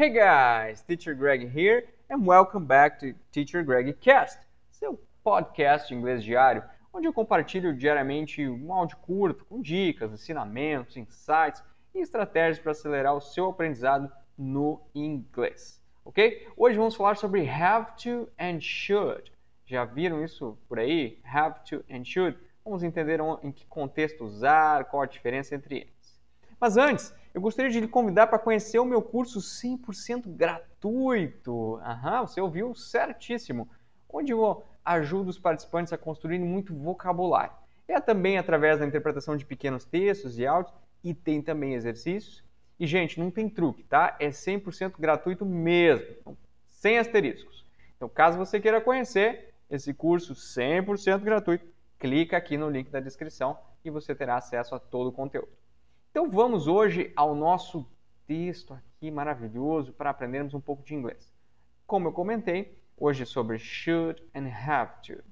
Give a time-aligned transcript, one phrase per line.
[0.00, 4.38] Hey guys, Teacher Greg here and welcome back to Teacher Greg Cast,
[4.70, 6.62] seu podcast de inglês diário,
[6.94, 13.12] onde eu compartilho diariamente um áudio curto com dicas, ensinamentos, insights e estratégias para acelerar
[13.12, 14.08] o seu aprendizado
[14.38, 16.46] no inglês, ok?
[16.56, 19.32] Hoje vamos falar sobre have to and should.
[19.66, 21.18] Já viram isso por aí?
[21.24, 22.38] Have to and should.
[22.64, 26.20] Vamos entender em que contexto usar, qual a diferença entre eles.
[26.60, 31.76] Mas antes, eu gostaria de lhe convidar para conhecer o meu curso 100% gratuito.
[31.76, 33.68] Aham, você ouviu certíssimo.
[34.10, 37.52] Onde eu ajudo os participantes a construir muito vocabulário.
[37.86, 40.74] É também através da interpretação de pequenos textos e áudios
[41.04, 42.42] e tem também exercícios.
[42.76, 44.16] E, gente, não tem truque, tá?
[44.18, 47.64] É 100% gratuito mesmo, então, sem asteriscos.
[47.96, 51.64] Então, caso você queira conhecer esse curso 100% gratuito,
[52.00, 55.57] clica aqui no link da descrição e você terá acesso a todo o conteúdo.
[56.18, 57.86] Então vamos hoje ao nosso
[58.26, 61.32] texto aqui maravilhoso para aprendermos um pouco de inglês.
[61.86, 65.22] Como eu comentei, hoje é sobre should and have to.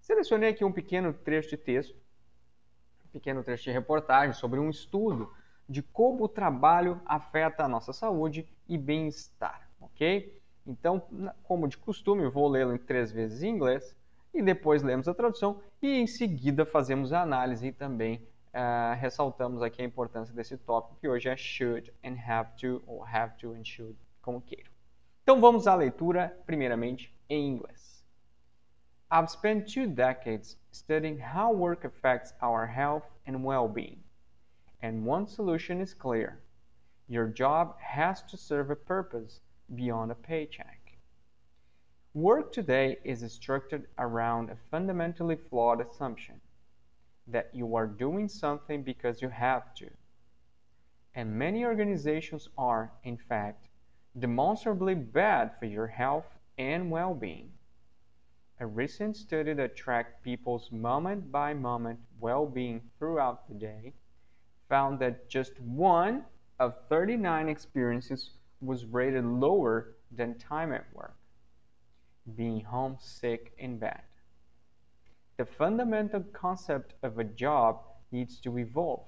[0.00, 1.96] Selecionei aqui um pequeno trecho de texto,
[3.06, 5.34] um pequeno trecho de reportagem sobre um estudo
[5.68, 10.40] de como o trabalho afeta a nossa saúde e bem-estar, ok?
[10.64, 11.02] Então,
[11.42, 13.96] como de costume, vou lê-lo em três vezes em inglês
[14.32, 18.24] e depois lemos a tradução e em seguida fazemos a análise também
[18.56, 23.04] uh, ressaltamos aqui a importância desse tópico que hoje é should and have to, ou
[23.04, 24.70] have to and should, como queiram.
[25.22, 28.02] Então vamos à leitura, primeiramente em inglês.
[29.10, 34.02] I've spent two decades studying how work affects our health and well-being.
[34.82, 36.40] And one solution is clear.
[37.08, 39.40] Your job has to serve a purpose
[39.74, 40.98] beyond a paycheck.
[42.14, 46.40] Work today is structured around a fundamentally flawed assumption
[47.26, 49.88] that you are doing something because you have to.
[51.14, 53.68] And many organizations are, in fact,
[54.18, 56.26] demonstrably bad for your health
[56.58, 57.50] and well being.
[58.60, 63.92] A recent study that tracked people's moment by moment well being throughout the day
[64.68, 66.24] found that just one
[66.58, 68.30] of 39 experiences
[68.60, 71.16] was rated lower than time at work,
[72.34, 74.00] being homesick in bed
[75.36, 77.80] the fundamental concept of a job
[78.10, 79.06] needs to evolve.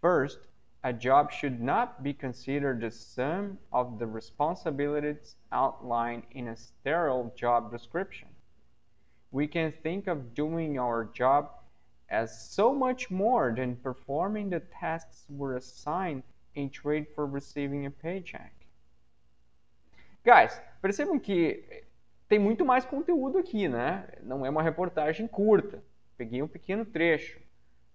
[0.00, 0.38] First,
[0.82, 7.32] a job should not be considered the sum of the responsibilities outlined in a sterile
[7.36, 8.28] job description.
[9.30, 11.50] We can think of doing our job
[12.10, 16.22] as so much more than performing the tasks we're assigned
[16.54, 18.52] in trade for receiving a paycheck.
[20.24, 20.52] Guys,
[20.82, 21.83] percebam que
[22.34, 24.08] tem muito mais conteúdo aqui, né?
[24.20, 25.84] Não é uma reportagem curta.
[26.16, 27.40] Peguei um pequeno trecho,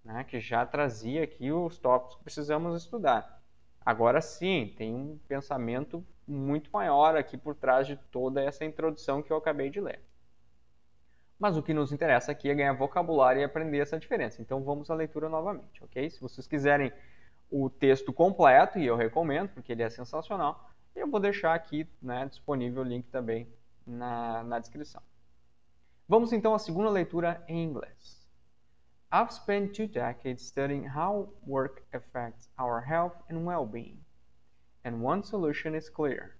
[0.01, 3.43] né, que já trazia aqui os tópicos que precisamos estudar.
[3.85, 9.29] Agora sim, tem um pensamento muito maior aqui por trás de toda essa introdução que
[9.29, 10.01] eu acabei de ler.
[11.37, 14.41] Mas o que nos interessa aqui é ganhar vocabulário e aprender essa diferença.
[14.41, 16.09] Então vamos à leitura novamente, ok?
[16.09, 16.93] Se vocês quiserem
[17.51, 22.25] o texto completo, e eu recomendo, porque ele é sensacional, eu vou deixar aqui né,
[22.25, 23.45] disponível o link também
[23.89, 25.01] na, na descrição.
[26.07, 28.19] Vamos então à segunda leitura em inglês.
[29.11, 33.99] I've spent two decades studying how work affects our health and well-being.
[34.83, 36.37] And one solution is clear.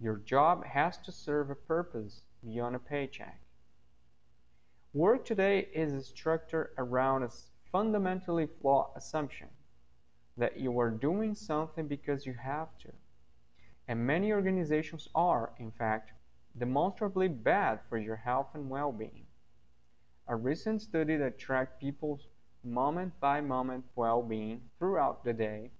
[0.00, 3.40] Your job has to serve a purpose beyond a paycheck.
[4.92, 7.30] Work today is structured around a
[7.70, 9.48] fundamentally flawed assumption
[10.36, 12.92] that you are doing something because you have to.
[13.86, 16.12] And many organizations are, in fact,
[16.58, 19.26] demonstrably bad for your health and well-being.
[20.28, 22.28] A recent study that tracked people's
[22.62, 25.70] moment-by-moment well-being throughout the day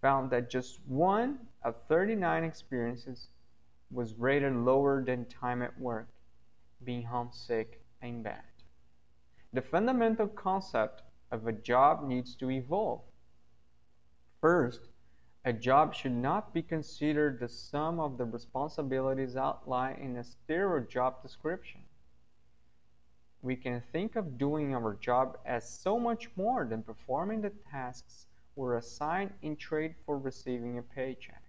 [0.00, 3.28] found that just one of 39 experiences
[3.90, 6.08] was rated lower than time at work,
[6.84, 8.44] being homesick and bad.
[9.52, 11.02] The fundamental concept
[11.32, 13.02] of a job needs to evolve.
[14.40, 14.89] First,
[15.44, 20.84] a job should not be considered the sum of the responsibilities outlined in a sterile
[20.86, 21.80] job description.
[23.40, 28.26] We can think of doing our job as so much more than performing the tasks
[28.54, 31.42] we're assigned in trade for receiving a paycheck.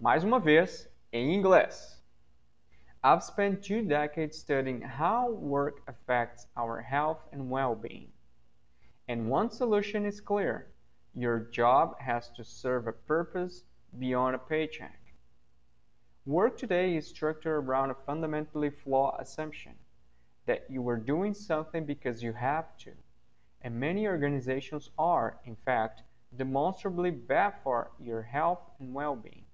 [0.00, 2.00] Mais uma vez, em inglês.
[3.04, 8.10] I've spent two decades studying how work affects our health and well-being.
[9.06, 10.66] And one solution is clear
[11.16, 13.64] your job has to serve a purpose
[13.98, 15.00] beyond a paycheck.
[16.26, 19.72] Work today is structured around a fundamentally flawed assumption
[20.44, 22.90] that you are doing something because you have to.
[23.62, 26.02] And many organizations are, in fact,
[26.36, 29.46] demonstrably bad for your health and well-being.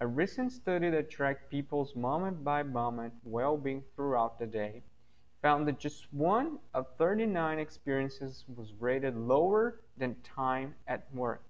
[0.00, 4.82] A recent study that tracked people's moment by moment well-being throughout the day
[5.42, 11.44] found that just one of 39 experiences was rated lower than time at work,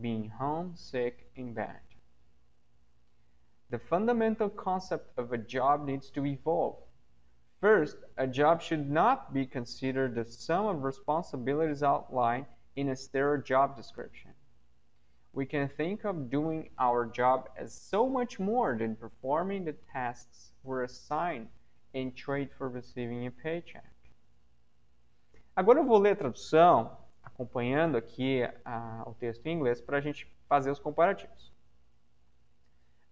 [0.00, 1.78] being home, sick, in bed.
[3.70, 6.76] The fundamental concept of a job needs to evolve.
[7.60, 13.42] First, a job should not be considered the sum of responsibilities outlined in a sterile
[13.42, 14.30] job description.
[15.32, 20.52] We can think of doing our job as so much more than performing the tasks
[20.62, 21.48] we're assigned
[21.96, 23.88] and trade for receiving a paycheck.
[25.56, 28.42] Agora eu vou ler a tradução, acompanhando aqui
[29.06, 31.50] o texto em inglês, para a gente fazer os comparativos.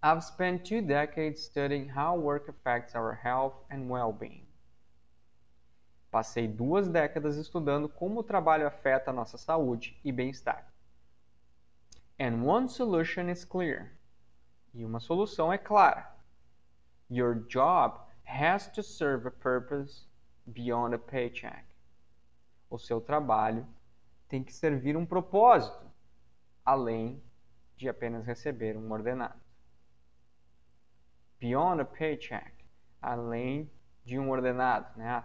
[0.03, 4.47] I've spent two decades studying how work affects our health and well-being.
[6.11, 10.71] Passei duas décadas estudando como o trabalho afeta a nossa saúde e bem-estar.
[12.21, 13.99] And one solution is clear.
[14.75, 16.15] E uma solução é clara.
[17.11, 20.07] Your job has to serve a purpose
[20.53, 21.65] beyond a paycheck.
[22.69, 23.67] O seu trabalho
[24.29, 25.87] tem que servir um propósito
[26.65, 27.23] além
[27.77, 29.45] de apenas receber um ordenado
[31.45, 32.53] beyond a paycheck,
[33.03, 33.71] além
[34.03, 35.23] de um ordenado, né?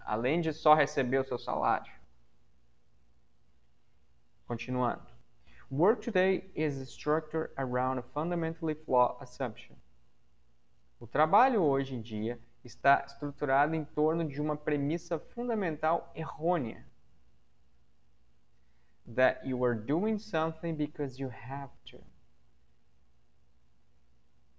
[0.00, 1.92] além de só receber o seu salário.
[4.46, 5.02] Continuando.
[5.70, 9.76] Work today is structured around a fundamentally flawed assumption.
[11.00, 16.86] O trabalho hoje em dia está estruturado em torno de uma premissa fundamental errônea.
[19.14, 21.98] That you are doing something because you have to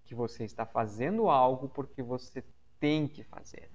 [0.03, 2.44] que você está fazendo algo porque você
[2.81, 3.71] tem que fazer.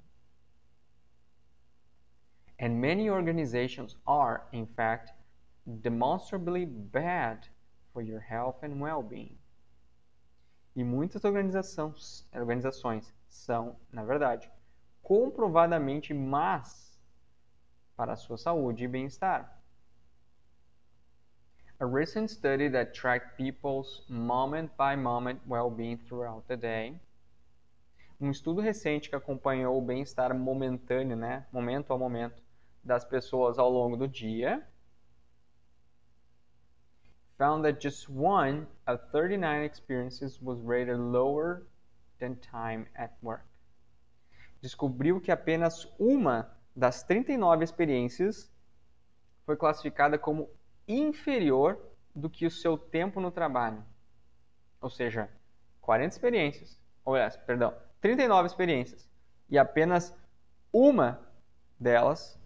[2.60, 5.14] And many organizations are, in fact,
[5.64, 7.48] demonstrably bad
[7.92, 9.38] for your health and well-being.
[10.76, 14.50] E muitas organizações, organizações são, na verdade,
[15.02, 17.00] comprovadamente más
[17.96, 19.58] para a sua saúde e bem-estar.
[21.80, 27.00] A recent study that tracked people's moment-by-moment well-being throughout the day.
[28.20, 32.42] Um estudo recente que acompanhou o bem-estar momentâneo, né, momento a momento,
[32.84, 34.62] das pessoas ao longo do dia,
[37.38, 41.66] found that just one of 39 experiences was rated lower
[42.18, 43.44] than time at work.
[44.62, 48.50] Descobriu que apenas uma das 39 experiências
[49.44, 50.50] foi classificada como
[50.88, 51.78] inferior
[52.14, 53.84] do que o seu tempo no trabalho.
[54.80, 55.28] Ou seja,
[55.80, 57.14] 40 experiências, ou
[57.46, 59.08] perdão, 39 experiências
[59.48, 60.14] e apenas
[60.72, 61.20] uma
[61.78, 62.38] delas,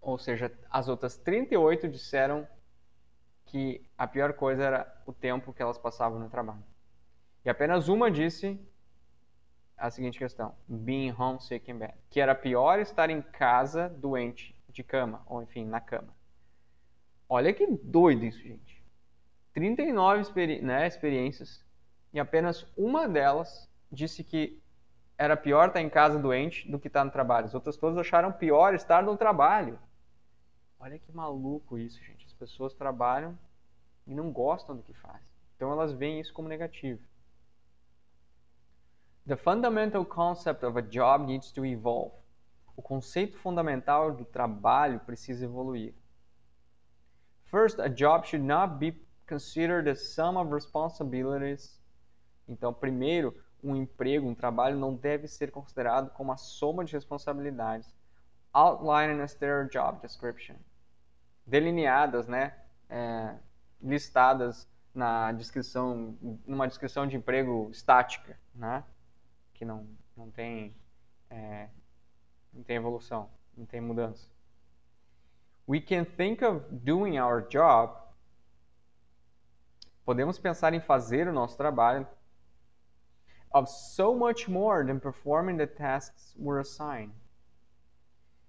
[0.00, 2.46] ou seja, as outras 38 disseram
[3.48, 6.64] que a pior coisa era o tempo que elas passavam no trabalho.
[7.44, 8.60] E apenas uma disse
[9.76, 14.82] a seguinte questão: being homesick in bed, que era pior estar em casa doente de
[14.82, 16.14] cama, ou enfim, na cama.
[17.28, 18.84] Olha que doido isso, gente.
[19.54, 21.64] 39 experi né, experiências
[22.12, 24.62] e apenas uma delas disse que
[25.16, 27.46] era pior estar em casa doente do que estar no trabalho.
[27.46, 29.78] As outras todas acharam pior estar no trabalho.
[30.80, 32.24] Olha que maluco isso, gente.
[32.26, 33.36] As pessoas trabalham
[34.06, 35.26] e não gostam do que fazem.
[35.56, 37.02] Então elas veem isso como negativo.
[39.26, 42.14] The fundamental concept of a job needs to evolve.
[42.76, 45.94] O conceito fundamental do trabalho precisa evoluir.
[47.46, 48.92] First, a job should not be
[49.26, 51.80] considered a sum of responsibilities.
[52.46, 57.92] Então, primeiro, um emprego, um trabalho não deve ser considerado como a soma de responsabilidades
[58.54, 60.56] outlined in a standard job description.
[61.48, 62.54] Delineadas, né?
[62.90, 63.34] É,
[63.80, 68.84] listadas na descrição, numa descrição de emprego estática, né?
[69.54, 70.76] Que não, não tem,
[71.30, 71.68] é,
[72.52, 74.28] não tem evolução, não tem mudança.
[75.66, 77.96] We can think of doing our job.
[80.04, 82.06] Podemos pensar em fazer o nosso trabalho
[83.52, 87.12] of so much more than performing the tasks we're assigned.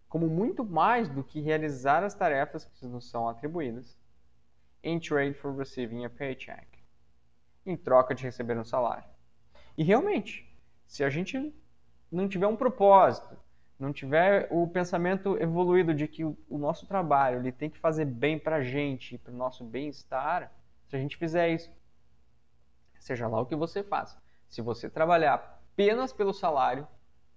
[0.10, 3.96] Como muito mais do que realizar as tarefas que nos são atribuídas
[4.84, 6.68] in trade for receiving a paycheck.
[7.66, 9.08] Em troca de receber um salário.
[9.78, 10.52] E realmente,
[10.88, 11.54] se a gente
[12.12, 13.38] não tiver um propósito,
[13.80, 18.38] não tiver o pensamento evoluído de que o, nosso trabalho ele tem que fazer bem
[18.38, 20.52] para a gente, para o nosso bem-estar,
[20.88, 21.72] se a gente fizer isso,
[23.00, 26.86] seja lá o que você faça, se você trabalhar apenas pelo salário,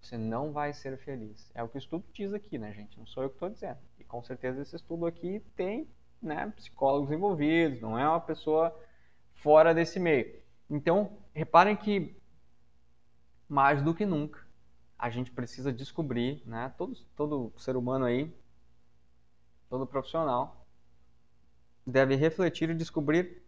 [0.02, 1.50] você não vai ser feliz.
[1.54, 2.98] É o que o estudo diz aqui, né, gente?
[2.98, 3.78] Não sou eu que estou dizendo.
[3.98, 5.88] E com certeza esse estudo aqui tem
[6.20, 8.76] né, psicólogos envolvidos, não é uma pessoa
[9.34, 10.42] fora desse meio.
[10.68, 12.16] Então, reparem que
[13.48, 14.44] mais do que nunca
[14.98, 18.32] a gente precisa descobrir, né, todo, todo ser humano aí,
[19.68, 20.66] todo profissional,
[21.86, 23.42] deve refletir e descobrir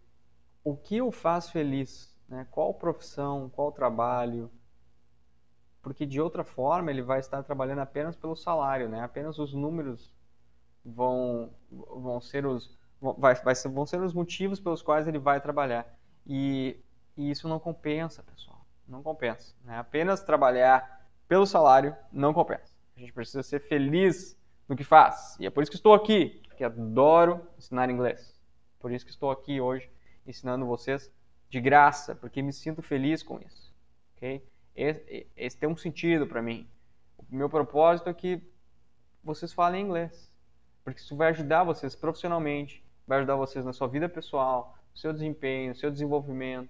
[0.63, 2.47] o que o faz feliz, né?
[2.49, 4.51] qual profissão, qual trabalho,
[5.85, 9.03] porque de outra forma ele vai estar trabalhando apenas pelo salário, né?
[9.03, 10.11] apenas os números
[10.83, 15.39] vão, vão ser os vai, vai ser, vão ser os motivos pelos quais ele vai
[15.39, 15.85] trabalhar
[16.25, 16.75] e,
[17.15, 19.77] e isso não compensa, pessoal, não compensa, né?
[19.77, 22.73] apenas trabalhar pelo salário não compensa.
[22.97, 24.35] A gente precisa ser feliz
[24.67, 28.33] no que faz e é por isso que estou aqui, que adoro ensinar inglês.
[28.79, 29.87] Por isso que estou aqui hoje
[30.25, 31.13] ensinando vocês
[31.47, 33.71] de graça, porque me sinto feliz com isso.
[34.15, 34.43] ok?
[34.75, 36.67] Esse, esse tem um sentido para mim.
[37.17, 38.41] O meu propósito é que
[39.23, 40.31] vocês falem inglês,
[40.83, 45.13] porque isso vai ajudar vocês profissionalmente, vai ajudar vocês na sua vida pessoal, no seu
[45.13, 46.69] desempenho, no seu desenvolvimento.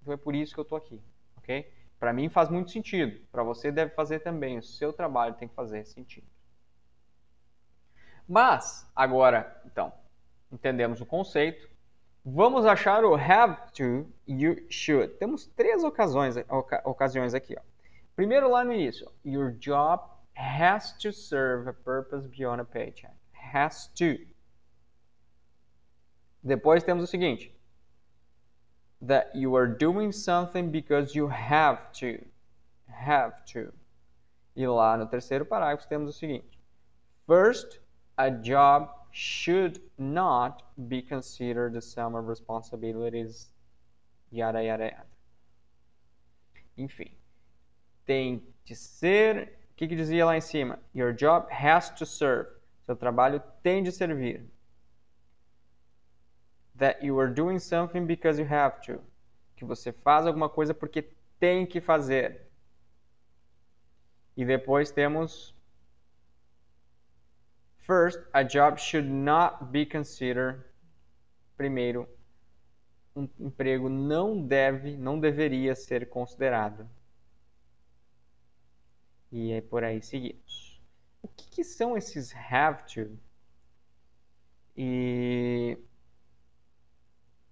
[0.00, 1.00] Então é por isso que eu estou aqui,
[1.36, 1.72] ok?
[1.98, 4.58] Para mim faz muito sentido, para você deve fazer também.
[4.58, 6.26] O seu trabalho tem que fazer sentido.
[8.28, 9.92] Mas agora, então,
[10.50, 11.68] entendemos o conceito,
[12.24, 15.14] Vamos achar o have to o should.
[15.18, 16.36] Temos três ocasiões,
[16.84, 17.56] ocasiões aqui.
[17.58, 17.62] Ó.
[18.14, 19.10] Primeiro lá no início.
[19.24, 20.02] Your job
[20.36, 23.14] has to serve a purpose beyond a paycheck.
[23.32, 24.18] Has to.
[26.44, 27.52] Depois temos o seguinte.
[29.04, 32.24] That you are doing something because you have to.
[32.88, 33.72] Have to.
[34.54, 36.60] E lá no terceiro parágrafo temos o seguinte.
[37.26, 37.80] First,
[38.16, 43.48] a job should not be considered the sum of responsibilities,
[44.30, 45.06] yada, yada, yada.
[46.76, 47.10] Enfim,
[48.06, 49.58] tem de ser.
[49.72, 50.78] O que, que dizia lá em cima?
[50.94, 52.48] Your job has to serve.
[52.82, 54.44] Seu trabalho tem de servir.
[56.78, 59.00] That you are doing something because you have to.
[59.56, 62.48] Que você faz alguma coisa porque tem que fazer.
[64.36, 65.54] E depois temos
[67.82, 70.62] First, a job should not be considered.
[71.56, 72.08] Primeiro,
[73.14, 76.88] um emprego não deve, não deveria ser considerado.
[79.32, 80.80] E é por aí seguimos.
[81.22, 83.18] O que, que são esses have to
[84.76, 85.76] e,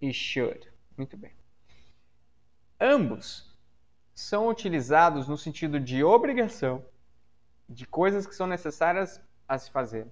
[0.00, 0.72] e should?
[0.96, 1.32] Muito bem.
[2.80, 3.52] Ambos
[4.14, 6.84] são utilizados no sentido de obrigação,
[7.68, 10.06] de coisas que são necessárias a se fazer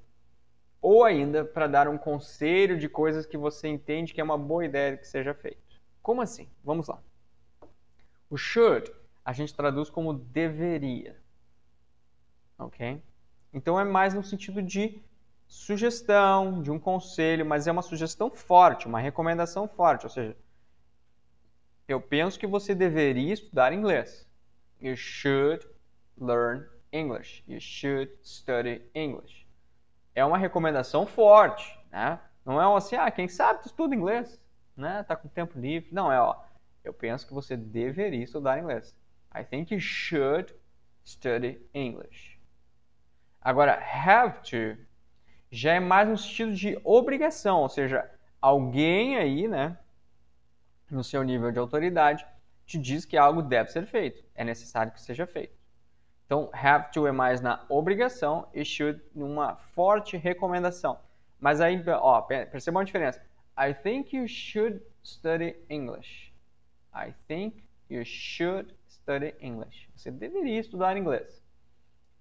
[0.80, 4.64] ou ainda para dar um conselho de coisas que você entende que é uma boa
[4.64, 5.80] ideia que seja feito.
[6.02, 6.48] Como assim?
[6.64, 7.02] Vamos lá.
[8.30, 8.92] O should
[9.24, 11.20] a gente traduz como deveria.
[12.58, 13.02] Ok?
[13.52, 15.02] Então é mais no sentido de
[15.46, 20.06] sugestão, de um conselho, mas é uma sugestão forte, uma recomendação forte.
[20.06, 20.36] Ou seja,
[21.86, 24.26] eu penso que você deveria estudar inglês.
[24.80, 25.66] You should
[26.18, 27.42] learn English.
[27.48, 29.47] You should study English
[30.18, 32.18] é uma recomendação forte, né?
[32.44, 34.40] Não é assim, ah, quem sabe tu estuda inglês,
[34.76, 35.02] né?
[35.04, 35.90] Tá com tempo livre.
[35.92, 36.36] Não, é, ó,
[36.82, 38.96] eu penso que você deveria estudar inglês.
[39.34, 40.54] I think you should
[41.04, 42.38] study English.
[43.40, 44.82] Agora, have to
[45.50, 48.10] já é mais no sentido de obrigação, ou seja,
[48.40, 49.78] alguém aí, né,
[50.90, 52.26] no seu nível de autoridade,
[52.66, 55.57] te diz que algo deve ser feito, é necessário que seja feito.
[56.28, 61.00] Então, have to é mais na obrigação e should numa forte recomendação.
[61.40, 63.18] Mas aí, ó, percebam a diferença.
[63.58, 66.30] I think you should study English.
[66.94, 69.88] I think you should study English.
[69.96, 71.42] Você deveria estudar inglês.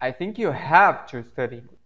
[0.01, 1.77] I think you have to study English.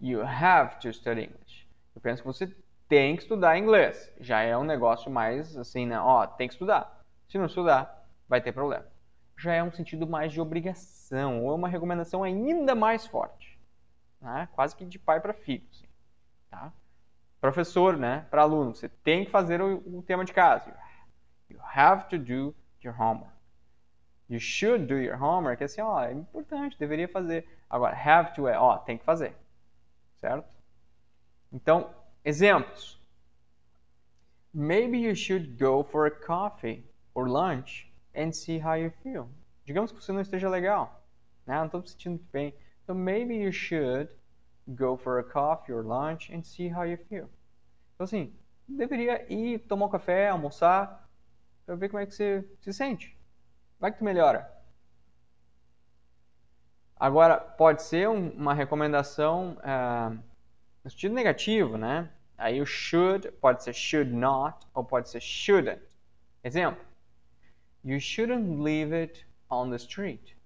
[0.00, 1.68] You have to study English.
[1.94, 2.56] Eu penso que você
[2.88, 4.10] tem que estudar inglês.
[4.18, 6.00] Já é um negócio mais assim, né?
[6.00, 7.04] Ó, tem que estudar.
[7.28, 8.89] Se não estudar, vai ter problema
[9.40, 13.58] já é um sentido mais de obrigação, ou é uma recomendação ainda mais forte,
[14.20, 14.48] né?
[14.52, 15.66] quase que de pai para filho.
[15.70, 15.86] Assim,
[16.50, 16.72] tá?
[17.40, 20.76] Professor, né, para aluno, você tem que fazer o, o tema de casa.
[21.48, 22.54] You have to do
[22.84, 23.34] your homework.
[24.28, 25.64] You should do your homework.
[25.64, 27.48] Assim, ó, é importante, deveria fazer.
[27.68, 29.34] Agora, have to é, ó, tem que fazer.
[30.16, 30.54] Certo?
[31.50, 31.90] Então,
[32.24, 33.00] exemplos.
[34.52, 39.28] Maybe you should go for a coffee or lunch and see how you feel.
[39.64, 41.04] Digamos que você não esteja legal,
[41.46, 41.56] né?
[41.58, 42.54] Não estou me sentindo bem.
[42.86, 44.10] So maybe you should
[44.66, 47.28] go for a coffee or lunch and see how you feel.
[47.94, 48.34] Então assim,
[48.68, 51.08] deveria ir tomar um café, almoçar,
[51.66, 53.16] para ver como é que você se sente.
[53.78, 54.50] Vai que tu melhora.
[56.96, 60.18] Agora, pode ser um, uma recomendação uh,
[60.84, 62.10] no sentido negativo, né?
[62.36, 65.80] Aí o should pode ser should not ou pode ser shouldn't.
[66.42, 66.82] Exemplo:
[67.82, 70.36] You shouldn't leave it on the street.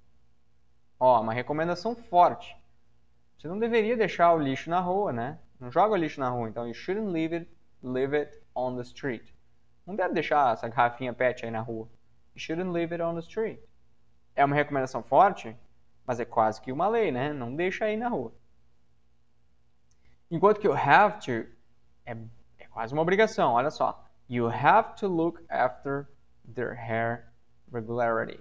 [1.00, 2.56] Ó, uma recomendação forte.
[3.36, 5.38] Você não deveria deixar o lixo na rua, né?
[5.58, 7.50] Não joga o lixo na rua, então you shouldn't leave it,
[7.82, 9.32] leave it on the street.
[9.86, 11.88] Não deve deixar essa garrafinha PET aí na rua.
[12.34, 13.60] You shouldn't leave it on the street.
[14.34, 15.56] É uma recomendação forte,
[16.06, 17.32] mas é quase que uma lei, né?
[17.32, 18.32] Não deixa aí na rua.
[20.30, 21.48] Enquanto que o have to
[22.06, 22.16] é,
[22.58, 23.52] é quase uma obrigação.
[23.52, 24.04] Olha só.
[24.28, 26.08] You have to look after
[26.44, 27.32] their hair
[27.72, 28.40] regularity.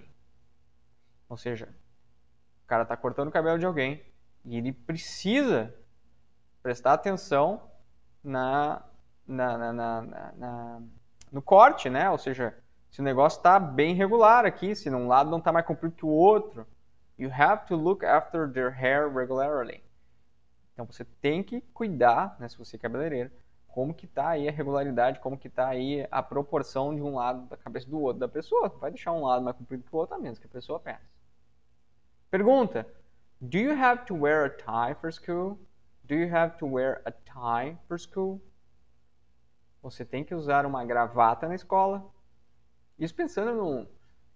[1.28, 1.68] Ou seja,
[2.64, 4.04] o cara está cortando o cabelo de alguém
[4.44, 5.74] e ele precisa
[6.62, 7.70] prestar atenção
[8.22, 8.82] na,
[9.26, 10.02] na, na,
[10.36, 10.82] na,
[11.30, 12.10] no corte, né?
[12.10, 12.56] Ou seja,
[12.90, 16.06] se o negócio está bem regular aqui, se um lado não está mais comprido que
[16.06, 16.66] o outro.
[17.16, 19.82] You have to look after their hair regularly.
[20.72, 23.30] Então você tem que cuidar, né, se você é cabeleireiro,
[23.74, 27.48] como que está aí a regularidade, como que está aí a proporção de um lado
[27.48, 28.68] da cabeça do outro da pessoa.
[28.68, 31.02] Vai deixar um lado mais comprido que o outro, a menos que a pessoa pense.
[32.30, 32.86] Pergunta:
[33.40, 35.58] Do you have to wear a tie for school?
[36.04, 38.40] Do you have to wear a tie for school?
[39.82, 42.08] Você tem que usar uma gravata na escola.
[42.96, 43.88] Isso pensando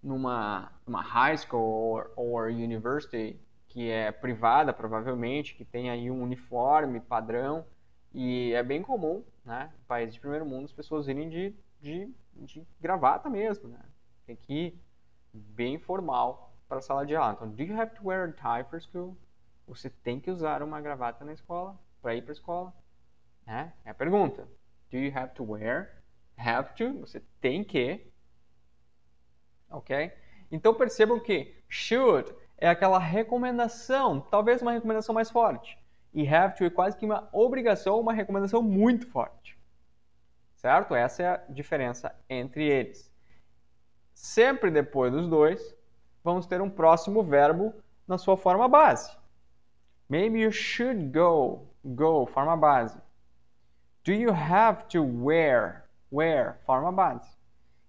[0.02, 6.98] numa, numa high school ou university que é privada, provavelmente, que tem aí um uniforme
[6.98, 7.64] padrão.
[8.12, 9.72] E é bem comum, né?
[9.78, 13.80] No país de primeiro mundo, as pessoas irem de, de, de gravata mesmo, né?
[14.26, 14.80] Tem que ir
[15.32, 17.32] bem formal para a sala de aula.
[17.32, 19.16] Então, do you have to wear a tie for school?
[19.66, 22.74] Você tem que usar uma gravata na escola para ir para a escola?
[23.46, 23.72] Né?
[23.84, 24.48] É a pergunta.
[24.90, 26.02] Do you have to wear?
[26.36, 27.00] Have to.
[27.00, 28.10] Você tem que.
[29.70, 30.12] Ok?
[30.50, 35.78] Então percebam que should é aquela recomendação, talvez uma recomendação mais forte.
[36.12, 39.58] E have to é quase que uma obrigação, uma recomendação muito forte.
[40.54, 40.94] Certo?
[40.94, 43.12] Essa é a diferença entre eles.
[44.12, 45.76] Sempre depois dos dois,
[46.24, 47.74] vamos ter um próximo verbo
[48.06, 49.16] na sua forma base.
[50.08, 51.68] Maybe you should go.
[51.84, 52.98] Go, forma base.
[54.04, 55.88] Do you have to wear?
[56.10, 57.38] Wear, forma base.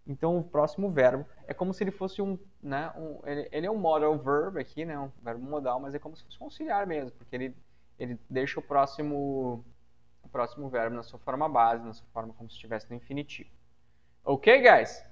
[0.05, 3.71] Então o próximo verbo é como se ele fosse um, né, um ele, ele, é
[3.71, 6.85] um modal verb aqui, né, um verbo modal, mas é como se fosse um auxiliar
[6.87, 7.55] mesmo, porque ele,
[7.99, 9.63] ele deixa o próximo
[10.21, 13.49] o próximo verbo na sua forma base, na sua forma como se estivesse no infinitivo.
[14.23, 15.03] Ok, guys?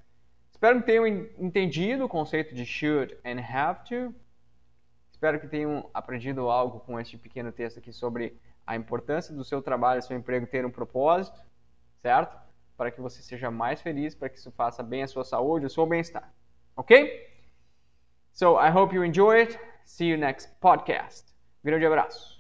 [0.52, 4.14] Espero que tenham entendido o conceito de should and have to.
[5.12, 9.62] Espero que tenham aprendido algo com este pequeno texto aqui sobre a importância do seu
[9.62, 11.40] trabalho, seu emprego ter um propósito,
[12.02, 12.38] certo?
[12.76, 15.70] Para que você seja mais feliz, para que isso faça bem à sua saúde, ao
[15.70, 16.32] seu bem-estar.
[16.76, 17.28] Ok?
[18.34, 19.60] So, I hope you enjoy it.
[19.86, 21.34] See you next podcast.
[21.64, 22.37] Grande abraço.